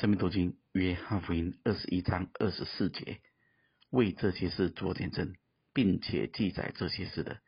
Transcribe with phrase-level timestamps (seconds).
[0.00, 3.20] 生命读经约翰福音二十一章二十四节，
[3.90, 5.36] 为这些事做见证，
[5.72, 7.40] 并且记载这些事的，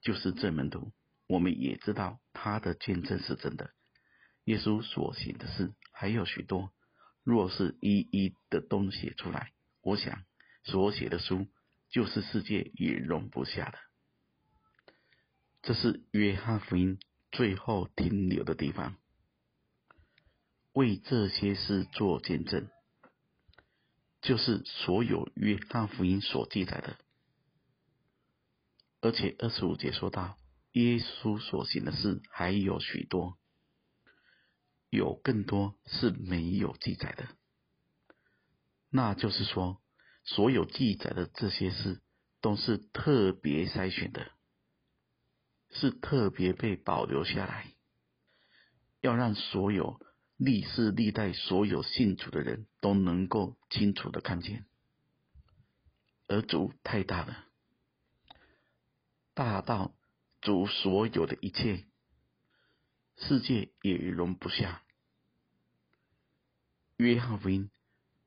[0.00, 0.92] 就是这门徒。
[1.28, 3.70] 我们也知道他的见证是真的。
[4.44, 6.72] 耶稣所行的事还有许多，
[7.22, 10.24] 若是一一的都写出来，我想
[10.64, 11.46] 所写的书
[11.88, 13.78] 就是世界也容不下的。
[15.62, 16.98] 这是约翰福音
[17.30, 18.96] 最后停留的地方。
[20.72, 22.70] 为这些事做见证，
[24.22, 26.96] 就是所有约翰福音所记载的。
[29.02, 30.38] 而且二十五节说到，
[30.72, 33.36] 耶稣所行的事还有许多，
[34.88, 37.28] 有更多是没有记载的。
[38.88, 39.82] 那就是说，
[40.24, 42.00] 所有记载的这些事，
[42.40, 44.30] 都是特别筛选的，
[45.70, 47.74] 是特别被保留下来，
[49.02, 50.00] 要让所有。
[50.44, 54.66] 历世历代所有信主的人都能够清楚的看见，
[56.26, 57.46] 而主太大了，
[59.34, 59.94] 大到
[60.40, 61.86] 主所有的一切，
[63.18, 64.82] 世界也容不下。
[66.96, 67.70] 约翰福音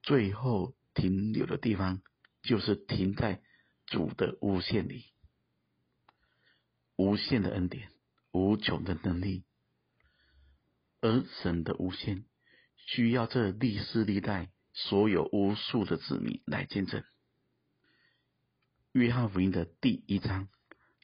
[0.02, 2.02] 最后停留的地方，
[2.42, 3.42] 就是停在
[3.88, 5.04] 主的无限里，
[6.96, 7.92] 无限的恩典，
[8.32, 9.44] 无穷的能力。
[11.06, 12.26] 而神的无限，
[12.78, 17.04] 需要这历世历代所有无数的子民来见证。
[18.92, 20.50] 约翰福音的第一章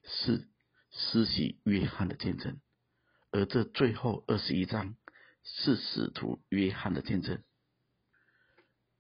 [0.03, 0.47] 是
[0.89, 2.59] 施洗约翰的见证，
[3.29, 4.95] 而这最后二十一章
[5.43, 7.43] 是使徒约翰的见证。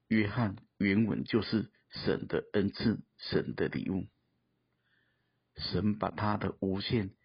[0.07, 4.05] 约翰原文就是神的恩赐，神的礼物。
[5.55, 7.15] 神把他的无限，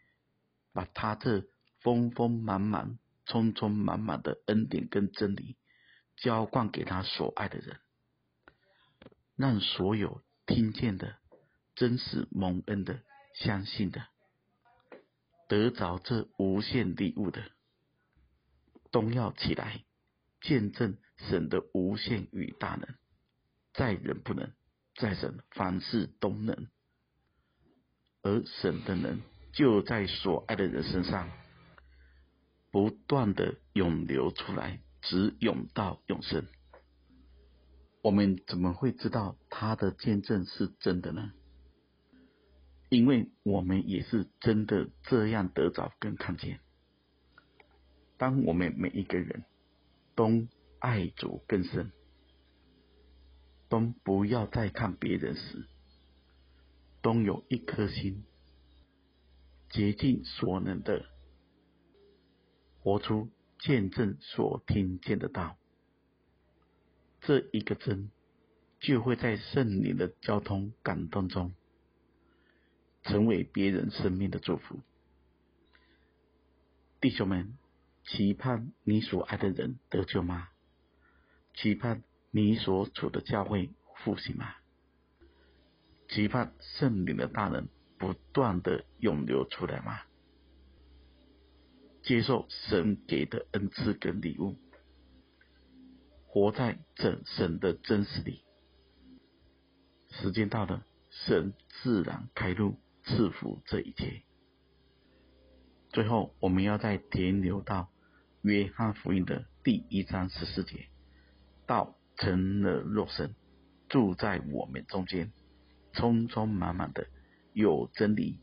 [0.72, 1.44] 把他这
[1.80, 2.98] 丰丰满满。
[3.26, 5.56] 充充满满的恩典跟真理，
[6.16, 7.78] 浇灌给他所爱的人，
[9.36, 11.16] 让所有听见的、
[11.74, 13.02] 真实蒙恩的、
[13.34, 14.06] 相信的，
[15.48, 17.42] 得着这无限礼物的，
[18.90, 19.84] 都要起来
[20.40, 20.96] 见证
[21.28, 22.94] 神的无限与大能，
[23.74, 24.52] 在人不能，
[24.94, 26.68] 在神凡事都能，
[28.22, 29.20] 而神的能
[29.52, 31.28] 就在所爱的人身上。
[32.76, 36.46] 不断的涌流出来，直涌到永生。
[38.02, 41.32] 我们怎么会知道他的见证是真的呢？
[42.90, 46.60] 因为我们也是真的这样得着跟看见。
[48.18, 49.46] 当我们每一个人
[50.14, 50.46] 都
[50.78, 51.90] 爱主更深，
[53.70, 55.66] 都不要再看别人时，
[57.00, 58.22] 都有一颗心，
[59.70, 61.15] 竭尽所能的。
[62.86, 65.58] 活出见证所听见的道，
[67.20, 68.12] 这一个真
[68.78, 71.52] 就会在圣灵的交通感动中，
[73.02, 74.78] 成为别人生命的祝福。
[77.00, 77.58] 弟兄们，
[78.04, 80.48] 期盼你所爱的人得救吗？
[81.54, 84.54] 期盼你所处的教会复兴吗？
[86.08, 87.66] 期盼圣灵的大能
[87.98, 90.02] 不断的涌流出来吗？
[92.06, 94.54] 接受神给的恩赐跟礼物，
[96.24, 98.44] 活在这神的真实里。
[100.10, 101.52] 时间到了，神
[101.82, 104.22] 自然开路，赐福这一切。
[105.88, 107.90] 最后，我们要再停留到
[108.42, 110.86] 约翰福音的第一章十四节：
[111.66, 113.34] 道成了肉身，
[113.88, 115.32] 住在我们中间，
[115.92, 117.08] 充充满满的
[117.52, 118.38] 有真理，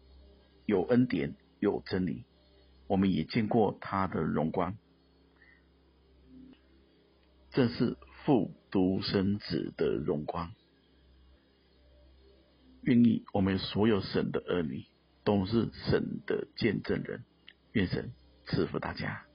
[0.65, 2.25] 有恩典，有真理。
[2.93, 4.77] 我们也见过他的荣光，
[7.49, 10.53] 这是父独生子的荣光。
[12.83, 14.85] 愿意我们所有神的儿女
[15.23, 17.25] 都是神的见证人，
[17.71, 18.13] 愿神
[18.45, 19.25] 赐福大家。